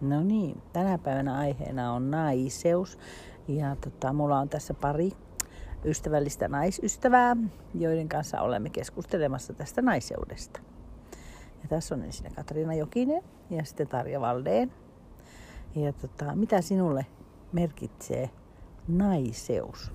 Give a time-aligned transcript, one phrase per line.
[0.00, 2.98] No niin, tänä päivänä aiheena on naiseus.
[3.48, 5.10] Ja tota, mulla on tässä pari
[5.84, 7.36] ystävällistä naisystävää,
[7.74, 10.60] joiden kanssa olemme keskustelemassa tästä naiseudesta.
[11.62, 14.72] Ja tässä on ensin Katriina Jokinen ja sitten Tarja Valdeen.
[15.74, 17.06] Ja tota, mitä sinulle
[17.52, 18.30] merkitsee
[18.88, 19.92] naiseus?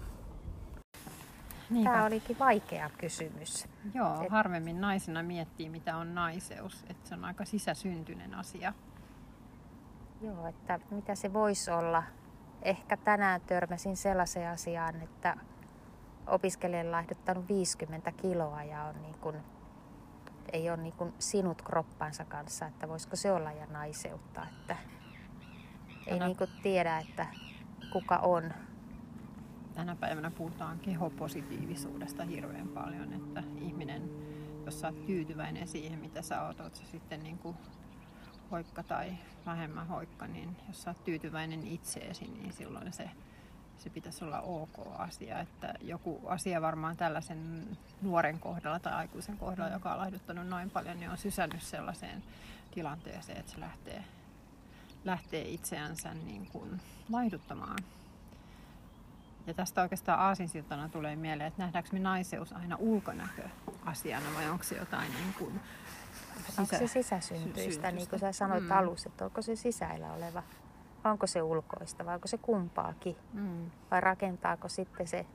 [1.69, 1.91] Niinpä.
[1.91, 3.65] Tämä olikin vaikea kysymys.
[3.93, 4.29] Joo, Et...
[4.29, 6.85] harvemmin naisena miettii, mitä on naiseus.
[6.89, 8.73] Että se on aika sisäsyntyinen asia.
[10.23, 12.03] Joo, että mitä se voisi olla.
[12.61, 15.37] Ehkä tänään törmäsin sellaiseen asiaan, että
[16.27, 19.37] opiskelijan laihduttanut 50 kiloa ja on niin kuin,
[20.53, 24.47] ei ole niin kuin sinut kroppansa kanssa, että voisiko se olla ja naiseutta.
[24.51, 24.75] Että
[26.07, 27.27] ei niin kuin tiedä, että
[27.93, 28.53] kuka on.
[29.73, 34.09] Tänä päivänä puhutaan kehopositiivisuudesta hirveän paljon, että ihminen,
[34.65, 37.57] jos sä oot tyytyväinen siihen, mitä sä oot, oot sä sitten niin kuin
[38.53, 39.13] hoikka tai
[39.45, 43.09] vähemmän hoikka, niin jos sä oot tyytyväinen itseesi, niin silloin se,
[43.77, 45.39] se pitäisi olla ok asia.
[45.39, 47.67] Että joku asia varmaan tällaisen
[48.01, 52.23] nuoren kohdalla tai aikuisen kohdalla, joka on laihduttanut noin paljon, niin on sysännyt sellaiseen
[52.71, 54.03] tilanteeseen, että se lähtee,
[55.05, 57.79] lähtee itseänsä niin kuin laihduttamaan.
[59.47, 64.75] Ja tästä oikeastaan aasinsiltana tulee mieleen, että nähdäänkö me naiseus aina ulkonäköasiana vai onko se
[64.75, 65.61] jotain niin kuin
[66.41, 66.61] sisä...
[66.61, 68.71] Onko se sisäsyntyistä, niin kuin sä sanoit mm.
[68.71, 70.43] alussa, että onko se sisäillä oleva,
[71.03, 73.71] vai onko se ulkoista, vai onko se kumpaakin, mm.
[73.91, 75.25] vai rakentaako sitten se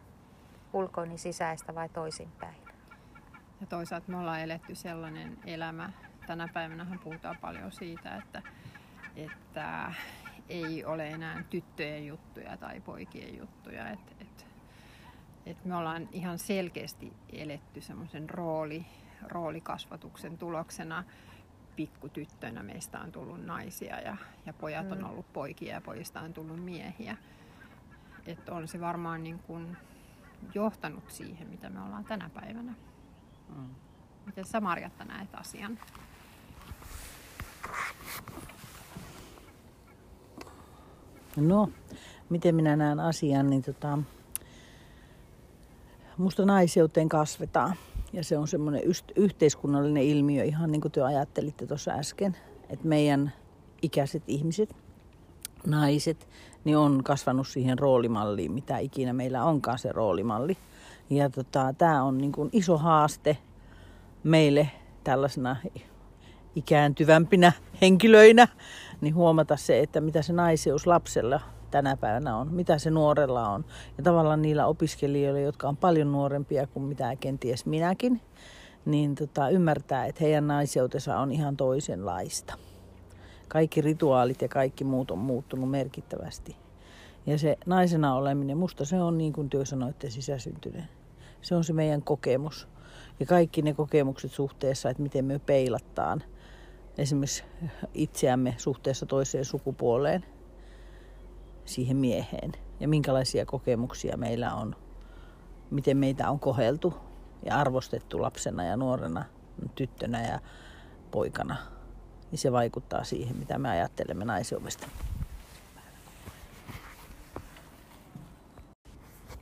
[0.73, 2.57] ulkoini sisäistä vai toisinpäin.
[3.61, 5.93] Ja toisaalta me ollaan eletty sellainen elämä,
[6.27, 8.43] tänä päivänä puhutaan paljon siitä, että,
[9.17, 9.93] että
[10.49, 13.91] ei ole enää tyttöjen juttuja tai poikien juttuja.
[13.91, 14.47] Et, et,
[15.47, 18.87] et me ollaan ihan selkeästi eletty semmoisen rooli,
[19.23, 21.05] roolikasvatuksen tuloksena
[21.77, 24.17] pikkutyttönä meistä on tullut naisia ja,
[24.47, 25.05] ja pojat on mm.
[25.05, 27.17] ollut poikia ja pojista on tullut miehiä.
[28.27, 29.77] Että on se varmaan niin kuin
[30.55, 32.75] johtanut siihen, mitä me ollaan tänä päivänä.
[33.57, 33.69] Mm.
[34.27, 35.79] Miten sä Marjatta näet asian?
[41.37, 41.71] No,
[42.29, 43.99] miten minä näen asian, niin tota,
[46.17, 47.75] musta naiseuteen kasvetaan.
[48.13, 48.83] Ja se on semmoinen
[49.17, 52.37] yhteiskunnallinen ilmiö, ihan niin kuin te ajattelitte tuossa äsken,
[52.71, 53.33] että meidän
[53.83, 54.77] ikäiset ihmiset,
[55.67, 56.29] naiset,
[56.65, 60.57] niin on kasvanut siihen roolimalliin, mitä ikinä meillä onkaan se roolimalli.
[61.11, 63.37] Ja tota, tämä on niin kuin iso haaste
[64.25, 64.71] meille
[65.05, 65.57] tällaisena
[66.57, 68.49] ikääntyvämpinä henkilöinä,
[69.01, 73.65] niin huomata se, että mitä se naiseus lapsella tänä päivänä on, mitä se nuorella on.
[73.99, 78.21] Ja tavallaan niillä opiskelijoilla, jotka on paljon nuorempia kuin mitä kenties minäkin,
[78.85, 82.55] niin tota, ymmärtää, että heidän naiseutensa on ihan toisenlaista.
[83.49, 86.57] Kaikki rituaalit ja kaikki muut on muuttunut merkittävästi.
[87.27, 90.09] Ja se naisena oleminen, musta se on niin kuin työ sanoitte.
[91.43, 92.69] Se on se meidän kokemus.
[93.21, 96.23] Ja kaikki ne kokemukset suhteessa, että miten me peilattaan
[96.99, 97.45] esimerkiksi
[97.95, 100.25] itseämme suhteessa toiseen sukupuoleen–
[101.69, 104.77] siihen mieheen ja minkälaisia kokemuksia meillä on,
[105.71, 106.95] miten meitä on koheltu
[107.45, 109.25] ja arvostettu lapsena ja nuorena,
[109.75, 110.41] tyttönä ja
[111.11, 111.57] poikana.
[112.31, 114.89] Niin se vaikuttaa siihen, mitä me ajattelemme naiseudesta.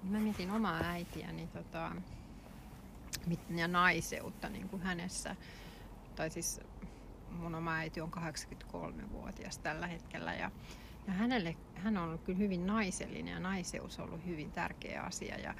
[0.02, 1.92] Mä mietin omaa äitiäni tota,
[3.50, 5.36] ja naiseutta niin kuin hänessä.
[6.16, 6.60] Tai siis
[7.30, 10.50] mun oma äiti on 83-vuotias tällä hetkellä ja
[11.06, 15.38] ja hänelle, hän on ollut kyllä hyvin naisellinen ja naiseus on ollut hyvin tärkeä asia.
[15.38, 15.54] Ja,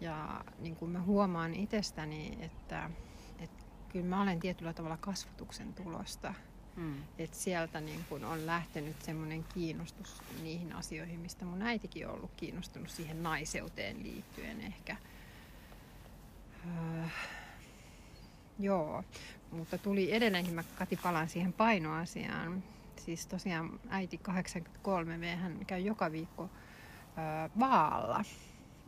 [0.00, 2.90] ja niin kuin mä huomaan itsestäni, että,
[3.38, 6.34] että kyllä mä olen tietyllä tavalla kasvatuksen tulosta.
[6.76, 6.94] Hmm.
[7.18, 12.30] Että sieltä niin kun on lähtenyt semmoinen kiinnostus niihin asioihin, mistä mun äitikin on ollut
[12.36, 14.96] kiinnostunut siihen naiseuteen liittyen ehkä.
[16.66, 17.04] Öö,
[18.58, 19.04] joo,
[19.50, 22.62] mutta tuli edelleenkin, mä Kati palaan siihen painoasiaan
[23.08, 26.50] siis tosiaan äiti 83 hän käy joka viikko
[27.58, 28.24] vaalla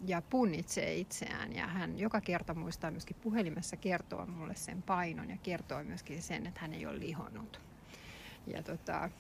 [0.06, 5.36] ja punnitsee itseään ja hän joka kerta muistaa myöskin puhelimessa kertoa mulle sen painon ja
[5.42, 7.60] kertoo myöskin sen, että hän ei ole lihonnut.
[8.46, 9.10] Ja tota,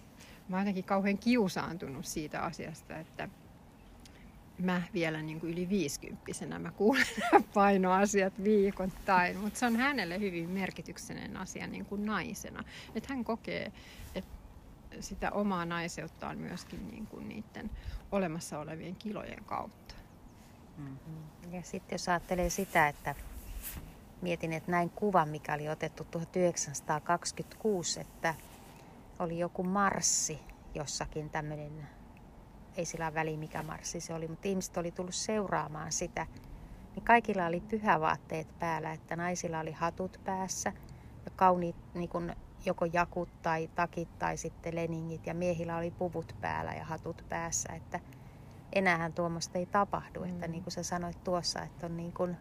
[0.48, 3.28] mä oon jotenkin kauhean kiusaantunut siitä asiasta, että
[4.58, 7.06] mä vielä niin kuin yli viisikymppisenä mä kuulen
[7.54, 12.64] painoasiat viikoittain, mutta se on hänelle hyvin merkityksellinen asia niin kuin naisena.
[12.94, 13.72] Että hän kokee,
[14.14, 14.39] että
[15.00, 17.70] sitä omaa naiseuttaan myöskin niin kuin niiden
[18.12, 19.94] olemassa olevien kilojen kautta.
[20.76, 21.52] Mm-hmm.
[21.52, 23.14] Ja sitten jos ajattelee sitä, että
[24.22, 28.34] mietin, että näin kuva, mikä oli otettu 1926, että
[29.18, 30.40] oli joku marssi
[30.74, 31.88] jossakin tämmöinen,
[32.76, 36.26] ei sillä väli mikä marssi se oli, mutta ihmiset oli tullut seuraamaan sitä.
[36.94, 40.72] Niin kaikilla oli pyhävaatteet päällä, että naisilla oli hatut päässä
[41.24, 46.36] ja kauniit niin kuin joko jakut tai takit tai sitten leningit ja miehillä oli puvut
[46.40, 48.00] päällä ja hatut päässä, että
[48.72, 50.30] enäähän tuommoista ei tapahdu, mm.
[50.30, 52.36] että niin kuin sä sanoit tuossa, että on niin kuin,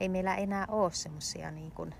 [0.00, 1.94] ei meillä enää ole semmoisia niin kuin,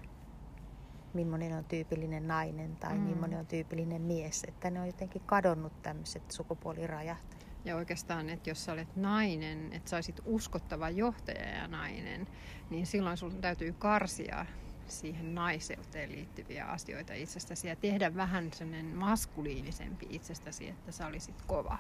[1.15, 3.05] millainen on tyypillinen nainen tai mm.
[3.05, 4.45] millainen on tyypillinen mies.
[4.49, 7.37] Että ne on jotenkin kadonnut tämmöiset sukupuolirajat.
[7.65, 12.27] Ja oikeastaan, että jos sä olet nainen, että saisit uskottava johtaja ja nainen,
[12.71, 14.47] niin silloin sun täytyy karsia
[14.89, 21.79] siihen naiseuteen liittyviä asioita itsestäsi ja tehdä vähän sellainen maskuliinisempi itsestäsi, että sä olisit kova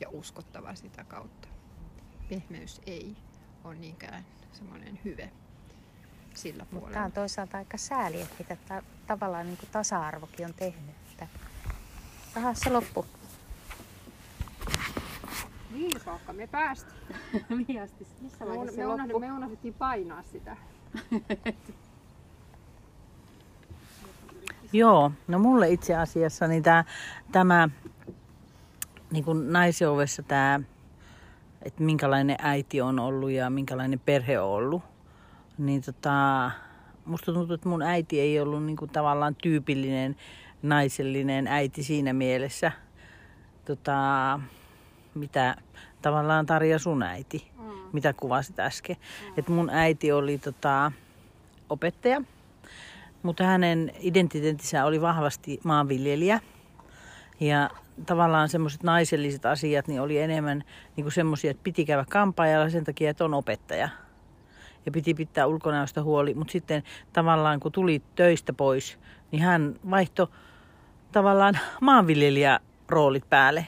[0.00, 1.48] ja uskottava sitä kautta.
[2.28, 3.16] Pehmeys ei
[3.64, 5.30] ole niinkään semmoinen hyve
[6.34, 6.92] sillä puolella.
[6.92, 10.94] Tämä on toisaalta aika sääli, että mitä ta- tavallaan niin kuin tasa-arvokin on tehnyt.
[11.10, 11.26] Että...
[12.36, 13.06] Aha, se loppu.
[15.70, 17.00] Niin saakka me päästiin.
[18.20, 19.18] Missä me, vaiheessa me, se loppu?
[19.18, 20.56] me unohdettiin painaa sitä.
[24.72, 26.84] Joo, no mulle itse asiassa niin tää,
[27.32, 27.68] tämä
[29.10, 30.60] niin kuin naiseuvessa tämä,
[31.62, 34.82] että minkälainen äiti on ollut ja minkälainen perhe on ollut,
[35.58, 36.50] niin tota,
[37.04, 40.16] musta tuntuu, että mun äiti ei ollut niin kuin tavallaan tyypillinen
[40.62, 42.72] naisellinen äiti siinä mielessä,
[43.64, 44.40] tota,
[45.14, 45.56] mitä
[46.02, 47.64] tavallaan Tarja sun äiti, mm.
[47.92, 48.96] mitä kuvasit äsken.
[48.96, 49.34] Mm.
[49.36, 50.92] Et mun äiti oli tota,
[51.70, 52.22] opettaja,
[53.22, 56.40] mutta hänen identiteettinsä oli vahvasti maanviljelijä.
[57.40, 57.70] Ja
[58.06, 60.64] tavallaan semmoiset naiselliset asiat niin oli enemmän
[60.96, 63.88] niin semmoisia, että piti käydä kampaajalla sen takia, että on opettaja
[64.86, 66.34] ja piti pitää ulkonäöstä huoli.
[66.34, 66.82] Mutta sitten
[67.12, 68.98] tavallaan kun tuli töistä pois,
[69.32, 70.26] niin hän vaihtoi
[71.12, 73.66] tavallaan maanviljelijäroolit päälle.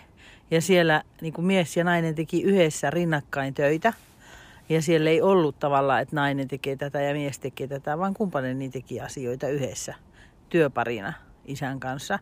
[0.51, 3.93] Ja siellä niin kuin mies ja nainen teki yhdessä rinnakkain töitä.
[4.69, 8.59] Ja siellä ei ollut tavallaan, että nainen tekee tätä ja mies tekee tätä, vaan kumppanen
[8.59, 9.95] niin teki asioita yhdessä
[10.49, 11.13] työparina
[11.45, 12.19] isän kanssa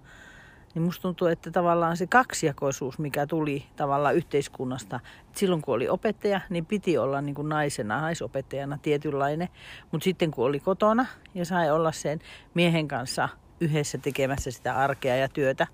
[0.75, 5.89] niin musta tuntuu, että tavallaan se kaksijakoisuus, mikä tuli tavallaan yhteiskunnasta, että silloin kun oli
[5.89, 9.49] opettaja, niin piti olla niin kuin naisena, naisopettajana tietynlainen,
[9.91, 12.19] mutta sitten kun oli kotona ja sai olla sen
[12.55, 13.29] miehen kanssa
[13.61, 15.67] yhdessä tekemässä sitä arkea ja työtä,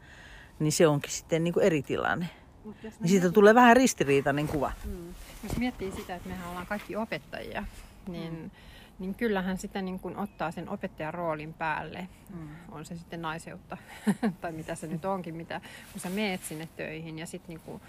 [0.59, 2.29] niin se onkin sitten niin kuin eri tilanne.
[3.01, 4.73] Niin siitä tulee vähän ristiriitainen kuva.
[4.85, 5.15] Mm.
[5.43, 7.65] Jos miettii sitä, että mehän ollaan kaikki opettajia,
[8.09, 8.51] niin mm
[8.99, 12.09] niin kyllähän sitä niin kuin ottaa sen opettajan roolin päälle.
[12.35, 12.49] Mm.
[12.73, 13.77] On se sitten naiseutta
[14.41, 15.61] tai mitä se nyt onkin, mitä,
[15.93, 17.19] kun sä meet sinne töihin.
[17.19, 17.83] Ja sitten niin kuin,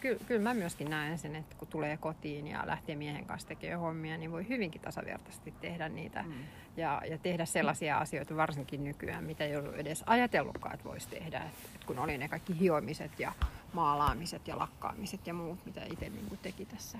[0.00, 3.80] ky, kyllä mä myöskin näen sen, että kun tulee kotiin ja lähtee miehen kanssa tekemään
[3.80, 6.22] hommia, niin voi hyvinkin tasavertaisesti tehdä niitä.
[6.22, 6.32] Mm.
[6.76, 11.38] Ja, ja tehdä sellaisia asioita varsinkin nykyään, mitä ei ollut edes ajatellutkaan, että voisi tehdä.
[11.38, 13.32] Et, et kun oli ne kaikki hiomiset ja
[13.76, 16.98] maalaamiset ja lakkaamiset ja muut, mitä itse niin teki tässä.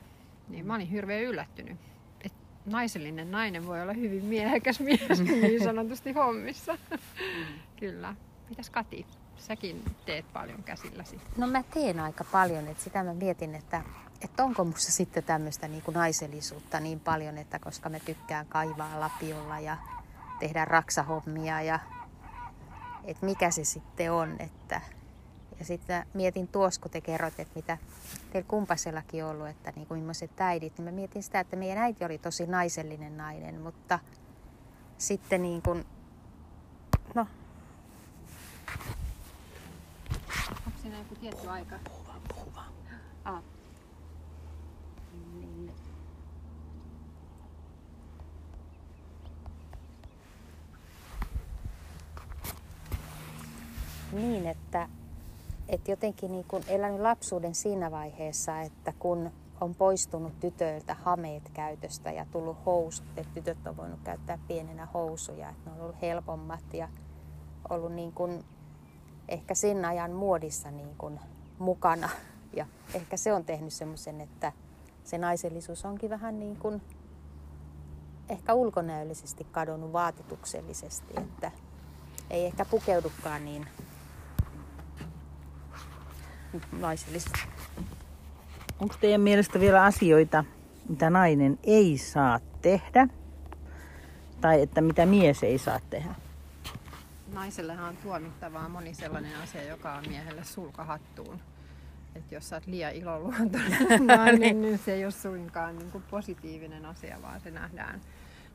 [0.49, 1.76] Niin mä olin hirveän yllättynyt
[2.67, 6.78] naisellinen nainen voi olla hyvin miehekäs mies niin sanotusti hommissa.
[6.90, 6.99] Mm.
[7.81, 8.14] Kyllä.
[8.49, 9.06] Mitäs Kati?
[9.38, 11.20] Säkin teet paljon käsilläsi.
[11.37, 13.82] No mä teen aika paljon, että sitä mä mietin, että,
[14.20, 19.00] että onko musta sitten tämmöistä niin kuin naisellisuutta niin paljon, että koska mä tykkään kaivaa
[19.00, 19.76] lapiolla ja
[20.38, 21.78] tehdä raksahommia ja
[23.05, 24.81] että mikä se sitten on, että
[25.58, 27.78] ja sitten mietin tuossa, kun te kerroit, että mitä
[28.32, 31.78] teillä kumpasellakin on ollut, että niin kuin millaiset äidit, niin mä mietin sitä, että meidän
[31.78, 33.98] äiti oli tosi naisellinen nainen, mutta
[34.98, 35.84] sitten niin kuin,
[37.14, 37.26] no.
[40.66, 41.78] Onko siinä joku tietty aika?
[41.84, 42.72] Puhu vaan, puhu vaan.
[43.25, 43.42] Ah.
[45.34, 45.72] Niin.
[54.12, 54.88] Niin, että
[55.68, 59.30] että jotenkin niin kun elänyt lapsuuden siinä vaiheessa, että kun
[59.61, 65.49] on poistunut tytöiltä hameet käytöstä ja tullut housut, että tytöt on voinut käyttää pienenä housuja,
[65.49, 66.88] että ne on ollut helpommat ja
[67.68, 68.44] ollut niin kuin
[69.28, 71.20] ehkä sen ajan muodissa niin kuin
[71.58, 72.08] mukana.
[72.52, 74.52] Ja ehkä se on tehnyt semmoisen, että
[75.04, 76.82] se naisellisuus onkin vähän niin kuin
[78.28, 81.50] ehkä ulkonäöllisesti kadonnut vaatetuksellisesti, että
[82.30, 83.66] ei ehkä pukeudukaan niin
[86.72, 87.38] naisellista.
[88.80, 90.44] Onko teidän mielestä vielä asioita,
[90.88, 93.08] mitä nainen ei saa tehdä?
[94.40, 96.14] Tai että mitä mies ei saa tehdä?
[97.34, 101.40] Naisellehan on tuomittavaa moni sellainen asia, joka on miehelle sulkahattuun.
[102.14, 106.86] Että jos sä oot liian iloluontoinen nainen, niin se ei ole suinkaan niin kuin positiivinen
[106.86, 108.00] asia, vaan se nähdään,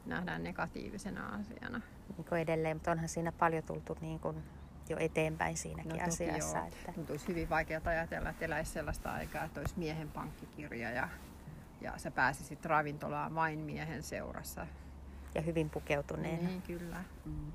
[0.05, 1.81] nähdään negatiivisena asiana.
[2.17, 4.35] Niin kuin edelleen, mutta onhan siinä paljon tultu niin kuin
[4.89, 6.57] jo eteenpäin siinäkin no, asiassa.
[6.57, 6.67] Joo.
[6.67, 6.91] Että...
[6.91, 11.09] Tuntuisi hyvin vaikeaa ajatella, että eläisi sellaista aikaa, että olisi miehen pankkikirja ja,
[11.81, 14.67] ja sä pääsisit ravintolaan vain miehen seurassa.
[15.35, 16.45] Ja hyvin pukeutuneen.
[16.45, 17.03] Niin, kyllä.
[17.25, 17.51] Mm.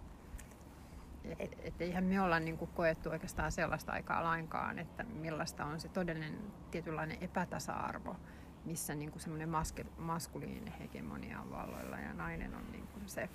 [1.38, 5.80] Et, et eihän me olla niin kuin koettu oikeastaan sellaista aikaa lainkaan, että millaista on
[5.80, 6.38] se todellinen
[6.70, 8.16] tietynlainen epätasa-arvo,
[8.64, 13.28] missä niin kuin semmoinen maske, maskuliininen hegemonia on valloilla ja nainen on niin kuin se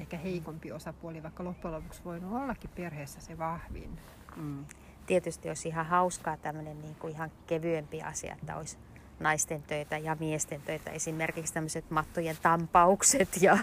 [0.00, 3.98] ehkä heikompi osapuoli, vaikka loppujen lopuksi voi ollakin perheessä se vahvin.
[4.36, 4.64] Mm.
[5.06, 8.78] Tietysti olisi ihan hauskaa tämmöinen niin kuin ihan kevyempi asia, että olisi
[9.20, 10.90] naisten töitä ja miesten töitä.
[10.90, 13.58] Esimerkiksi tämmöiset mattojen tampaukset ja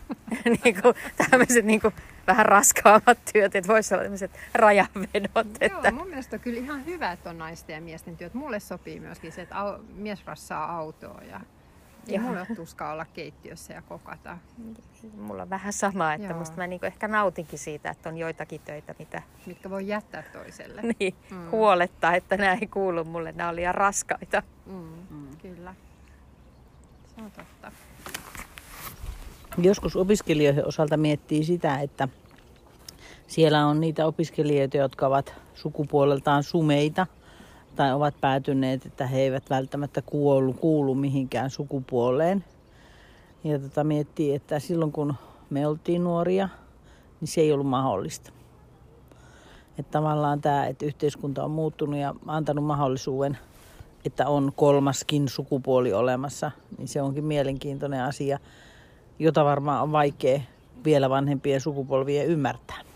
[0.64, 0.94] niin kuin,
[1.30, 1.94] tämmöiset niin kuin,
[2.26, 5.46] vähän raskaammat työt, että voisi olla tämmöiset rajanvedot.
[5.60, 5.88] Että...
[5.88, 8.34] Joo, mun mielestä on kyllä ihan hyvä, että on naisten ja miesten työt.
[8.34, 11.40] Mulle sopii myöskin se, että au, mies rassaa autoa ja
[12.08, 14.38] ei mulla ole tuskaa olla keittiössä ja kokata.
[15.16, 16.38] Mulla on vähän sama, että Joo.
[16.38, 19.22] musta mä niinku ehkä nautinkin siitä, että on joitakin töitä, mitä...
[19.46, 20.82] Mitkä voi jättää toiselle.
[20.98, 21.50] niin, mm.
[21.50, 24.42] huoletta, että nämä ei kuulu mulle, nämä on liian raskaita.
[24.66, 24.92] Mm.
[25.10, 25.36] Mm.
[25.42, 25.74] Kyllä,
[27.14, 27.72] se on totta.
[29.58, 32.08] Joskus opiskelijoiden osalta miettii sitä, että
[33.26, 37.06] siellä on niitä opiskelijoita, jotka ovat sukupuoleltaan sumeita–
[37.76, 42.44] tai ovat päätyneet, että he eivät välttämättä kuulu, kuulu mihinkään sukupuoleen.
[43.44, 45.14] Ja tota, miettii, että silloin kun
[45.50, 46.48] me oltiin nuoria,
[47.20, 48.32] niin se ei ollut mahdollista.
[49.78, 53.38] Että tavallaan tämä, että yhteiskunta on muuttunut ja antanut mahdollisuuden,
[54.04, 58.38] että on kolmaskin sukupuoli olemassa, niin se onkin mielenkiintoinen asia,
[59.18, 60.40] jota varmaan on vaikea
[60.84, 62.91] vielä vanhempien sukupolvien ymmärtää.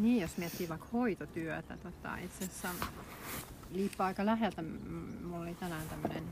[0.00, 2.68] Niin, jos miettii vaikka hoitotyötä, tota, itse asiassa
[3.70, 4.62] liippaa aika läheltä.
[5.22, 6.24] Mulla oli tänään tämmöinen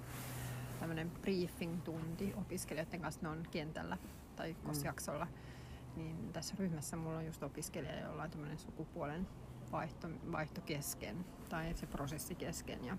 [0.81, 3.99] tämmöinen briefing-tunti opiskelijoiden kanssa, ne on kentällä
[4.37, 5.25] tai kosjaksolla.
[5.25, 6.03] Mm.
[6.03, 9.27] Niin tässä ryhmässä mulla on just opiskelija, jolla on tämmöinen sukupuolen
[9.73, 12.85] vaihto, vaihto kesken tai se prosessi kesken.
[12.85, 12.99] Ja,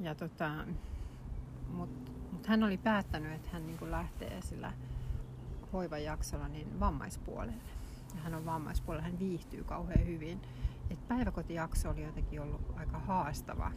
[0.00, 0.50] ja tota,
[1.68, 4.72] Mutta mut hän oli päättänyt, että hän niin lähtee sillä
[5.72, 7.77] hoivajaksolla niin vammaispuolelle
[8.14, 10.40] ja hän on vammaispuolella, hän viihtyy kauhean hyvin.
[10.90, 13.72] Et päiväkotijakso oli jotenkin ollut aika haastava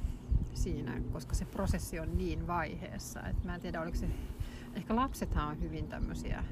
[0.53, 3.21] siinä, koska se prosessi on niin vaiheessa.
[3.21, 4.07] Et mä en tiedä, oliko se...
[4.75, 6.43] Ehkä lapsethan on hyvin tämmöisiä,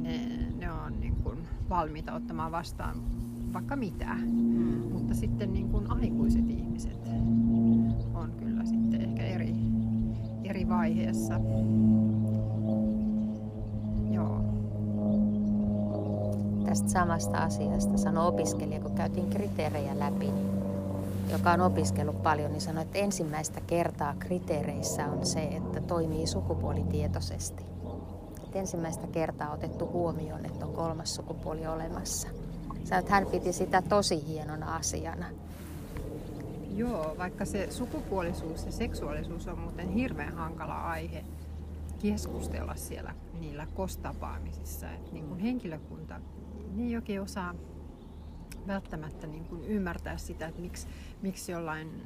[0.00, 0.26] ne,
[0.56, 3.02] ne on niin kuin valmiita ottamaan vastaan
[3.52, 4.14] vaikka mitä.
[4.14, 4.92] Mm.
[4.92, 7.08] Mutta sitten niin kuin aikuiset ihmiset
[8.14, 9.54] on kyllä sitten ehkä eri,
[10.44, 11.40] eri vaiheessa.
[16.76, 20.30] Tästä samasta asiasta sanoi opiskelija, kun käytiin kriteerejä läpi,
[21.32, 27.62] joka on opiskellut paljon, niin sanoi, että ensimmäistä kertaa kriteereissä on se, että toimii sukupuolitietoisesti.
[28.44, 32.28] Että ensimmäistä kertaa otettu huomioon, että on kolmas sukupuoli olemassa.
[32.84, 35.26] Sanoi, että hän piti sitä tosi hienona asiana.
[36.74, 41.24] Joo, vaikka se sukupuolisuus ja seksuaalisuus on muuten hirveän hankala aihe
[42.02, 44.86] keskustella siellä niillä kostapaamisissa.
[45.12, 46.20] Niin kuin henkilökunta
[46.80, 47.54] ei oikein osaa
[48.66, 50.86] välttämättä niin kuin ymmärtää sitä, että miksi,
[51.22, 52.02] miksi jollain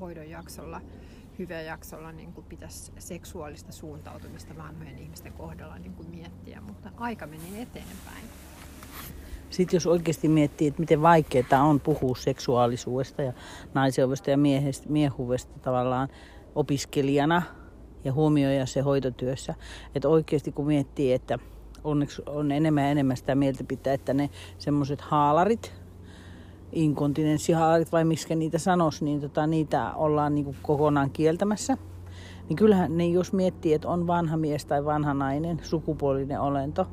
[0.00, 0.80] hoidon jaksolla,
[1.38, 7.26] hyvä jaksolla niin kuin pitäisi seksuaalista suuntautumista vanhojen ihmisten kohdalla niin kuin miettiä, mutta aika
[7.26, 8.24] menee eteenpäin.
[9.50, 13.32] Sitten jos oikeasti miettii, että miten vaikeaa on puhua seksuaalisuudesta ja
[13.74, 16.08] naiseudesta ja miehestä, miehuudesta tavallaan
[16.54, 17.42] opiskelijana
[18.04, 19.54] ja huomioida se hoitotyössä.
[19.94, 21.38] Että oikeasti kun miettii, että
[21.84, 25.72] onneksi on enemmän ja enemmän sitä mieltä pitää, että ne semmoiset haalarit,
[26.72, 31.76] inkontinenssihaalarit vai miksi niitä sanoisi, niin tota, niitä ollaan niin kokonaan kieltämässä.
[32.48, 36.86] Niin kyllähän ne, jos miettii, että on vanha mies tai vanha nainen, sukupuolinen olento,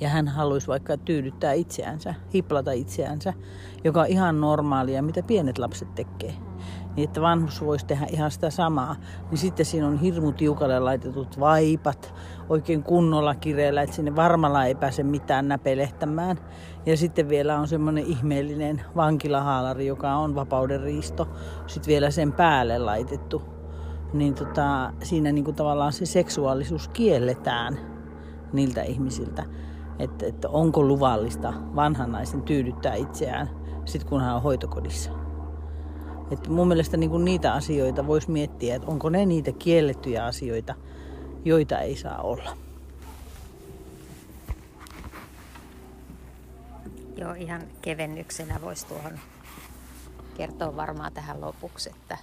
[0.00, 3.32] ja hän haluaisi vaikka tyydyttää itseänsä, hiplata itseänsä,
[3.84, 6.34] joka on ihan normaalia, mitä pienet lapset tekee
[6.96, 8.96] niin että vanhus voisi tehdä ihan sitä samaa,
[9.30, 12.14] niin sitten siinä on hirmu tiukalle laitetut vaipat
[12.48, 16.38] oikein kunnolla kireellä, että sinne varmalla ei pääse mitään näpelehtämään.
[16.86, 21.28] Ja sitten vielä on semmoinen ihmeellinen vankilahaalari, joka on vapauden riisto,
[21.66, 23.42] sitten vielä sen päälle laitettu.
[24.12, 27.78] Niin tota, siinä niin kuin tavallaan se seksuaalisuus kielletään
[28.52, 29.44] niiltä ihmisiltä,
[29.98, 33.50] että, että onko luvallista vanhan naisen tyydyttää itseään,
[33.84, 35.23] sit kun hän on hoitokodissa.
[36.30, 40.74] Että mun mielestä niin kuin niitä asioita voisi miettiä, että onko ne niitä kiellettyjä asioita,
[41.44, 42.56] joita ei saa olla.
[47.16, 49.18] Joo, ihan kevennyksenä voisi tuohon
[50.36, 52.18] kertoa varmaan tähän lopuksi, että,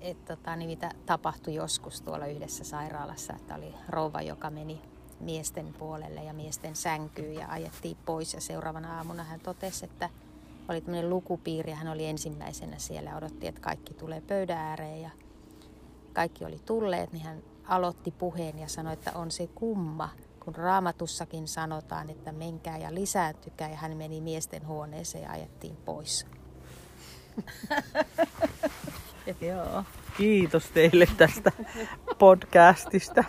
[0.00, 4.80] että tota, niin mitä tapahtui joskus tuolla yhdessä sairaalassa, että oli rouva, joka meni
[5.20, 8.34] miesten puolelle ja miesten sänkyyn ja ajettiin pois.
[8.34, 10.10] Ja seuraavana aamuna hän totesi, että
[10.68, 15.10] oli tämmöinen lukupiiri ja hän oli ensimmäisenä siellä odotti, että kaikki tulee pöydän ääreen ja
[16.12, 20.08] kaikki oli tulleet, niin hän aloitti puheen ja sanoi, että on se kumma,
[20.44, 26.26] kun raamatussakin sanotaan, että menkää ja lisääntykää ja hän meni miesten huoneeseen ja ajettiin pois.
[29.40, 29.84] Joo.
[30.16, 31.52] Kiitos teille tästä
[32.18, 33.24] podcastista.